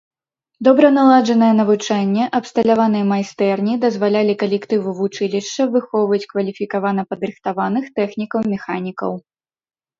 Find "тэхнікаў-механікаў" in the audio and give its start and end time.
8.03-9.11